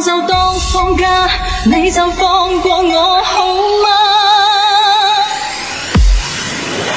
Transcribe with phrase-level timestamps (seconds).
[0.00, 1.28] 就当放假
[1.66, 3.44] 你就放过我好
[3.84, 3.88] 吗？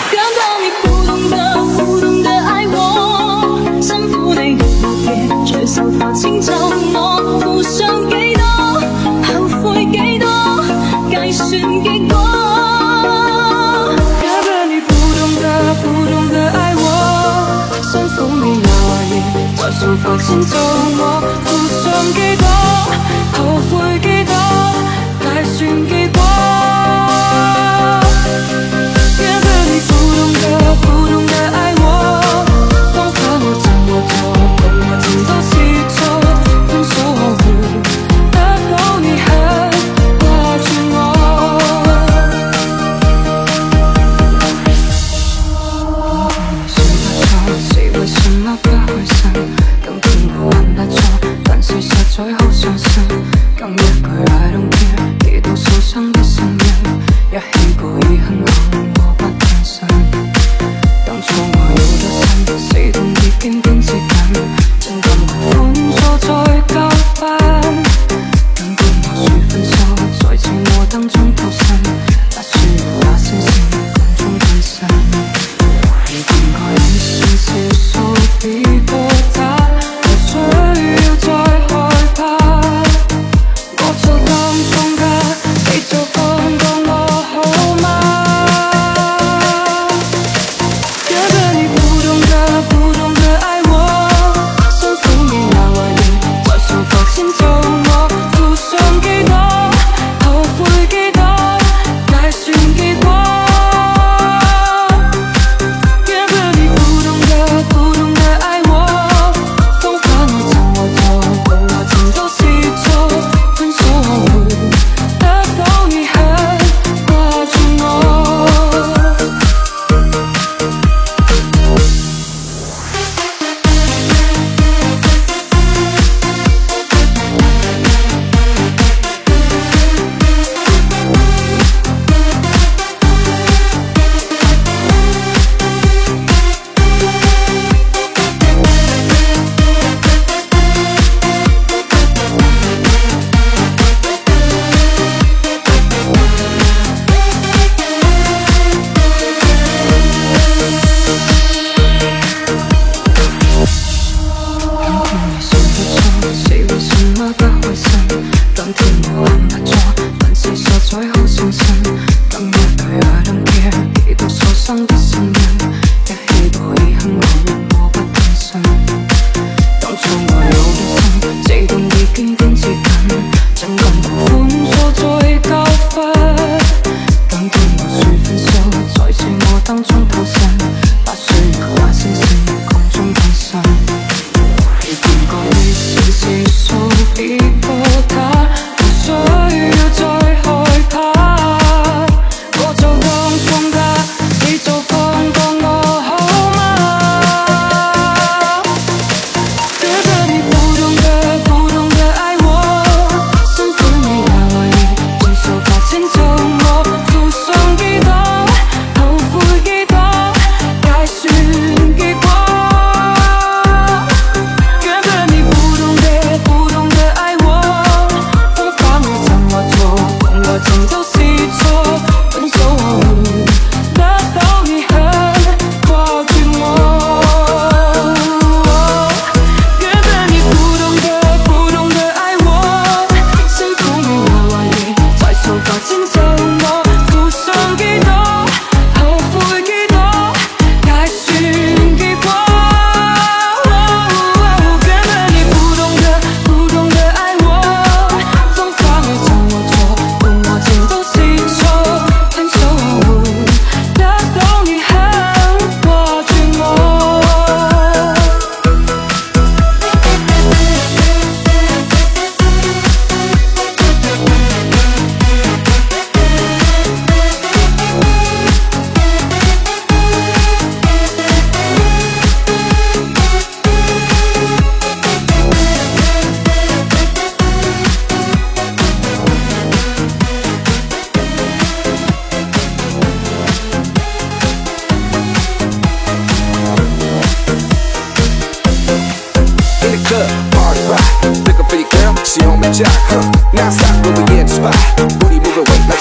[0.10, 1.36] 根本你不懂得
[1.76, 2.78] 不懂得爱我
[3.82, 6.54] 辛苦你日或夜在受罚迁就
[6.94, 8.44] 我付上几多
[9.28, 9.28] 后
[9.62, 10.26] 悔几多
[11.10, 11.50] 计算
[11.84, 12.33] 结果
[19.82, 21.48] 无法迁做我付
[21.82, 22.46] 上几多
[23.34, 23.38] 后
[23.70, 24.00] 悔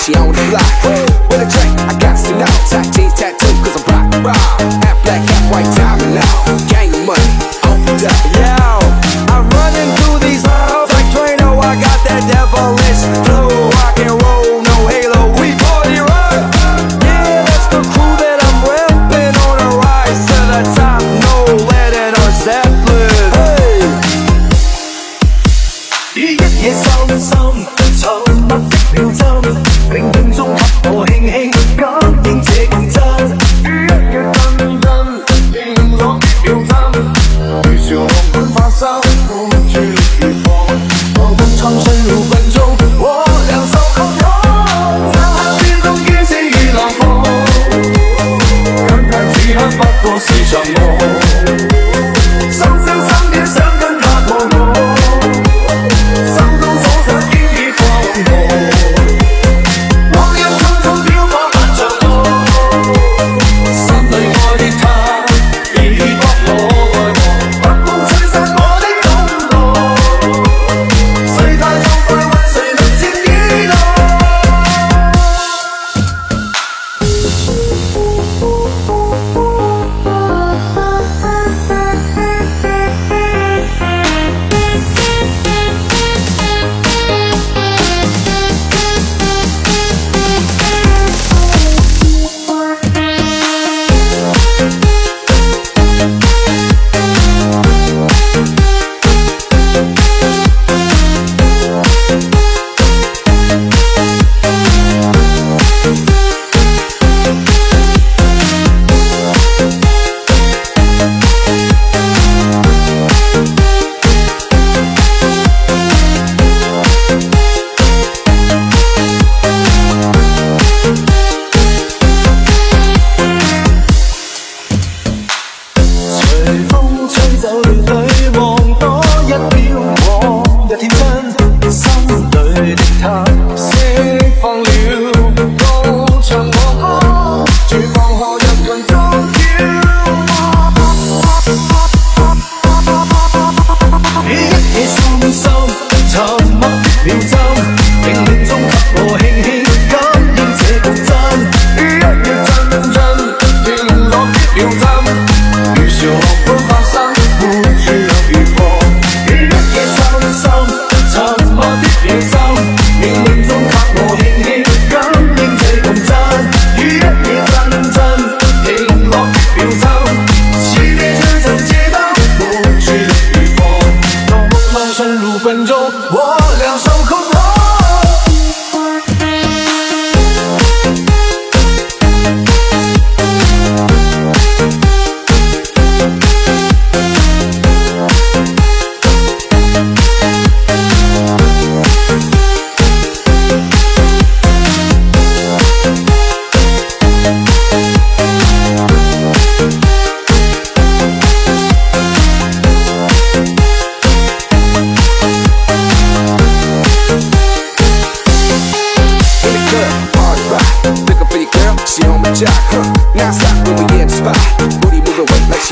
[0.02, 1.11] she on the block.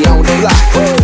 [0.00, 1.00] She on the block.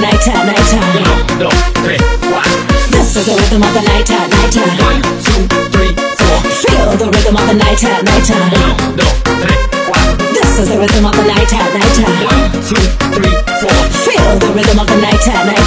[0.00, 0.82] nighter, nighter.
[0.98, 2.58] Uno, dos, tres, cuatro.
[2.90, 4.66] This is the rhythm of the nighter, nighter.
[4.82, 5.42] One, two,
[5.74, 6.38] three, four.
[6.62, 8.40] Feel the rhythm of the nighter, nighter.
[8.56, 10.16] Uno, dos, tres, cuatro.
[10.34, 12.08] This is the rhythm of the nighter, nighter.
[12.26, 12.82] One, two,
[13.14, 13.78] three, four.
[14.06, 15.57] Feel the rhythm of the nighter, nighter.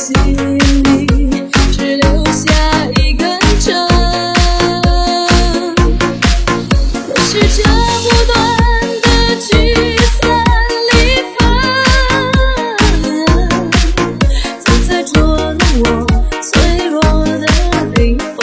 [0.00, 1.06] 心里
[1.72, 2.40] 只留下
[2.96, 3.68] 一根针，
[7.06, 8.32] 可是剪不断
[9.02, 9.50] 的聚
[10.18, 10.18] 散
[10.88, 10.92] 离
[11.36, 11.38] 分，
[14.64, 15.12] 总在捉
[15.52, 15.84] 弄我
[16.40, 16.48] 脆
[16.88, 16.96] 弱
[17.36, 17.44] 的
[17.96, 18.40] 灵魂。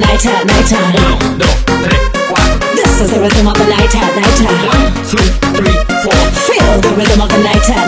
[0.00, 0.66] night, time, night.
[0.66, 1.38] time.
[2.74, 4.40] This is the rhythm of the night, at night.
[4.72, 5.24] One, two,
[5.56, 6.20] three, four.
[6.48, 7.79] Feel the rhythm of the night.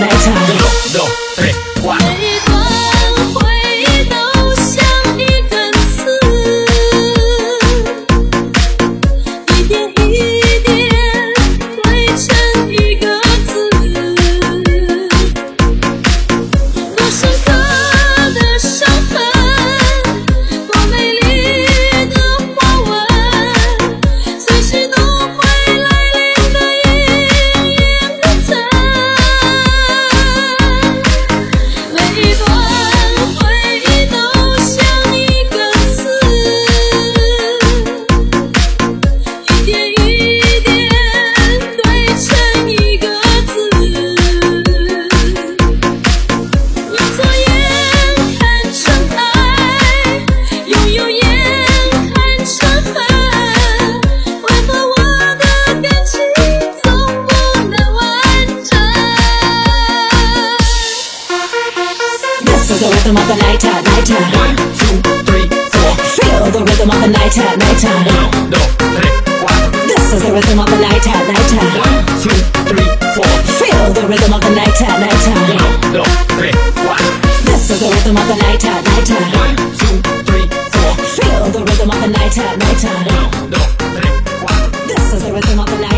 [78.52, 79.14] nighter, nighter.
[79.38, 80.92] One, two, three, four.
[81.16, 82.96] Feel the rhythm of the nighter, nighter.
[83.08, 84.86] Uno, dos, tres, cuatro.
[84.88, 85.91] This is the rhythm of the night.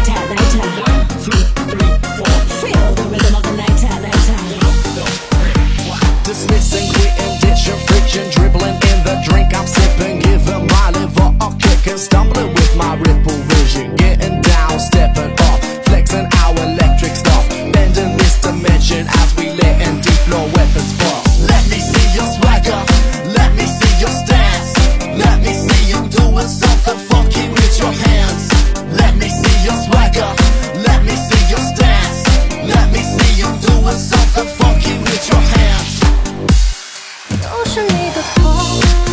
[38.40, 39.03] fall